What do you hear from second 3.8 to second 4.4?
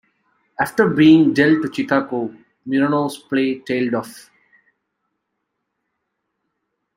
off.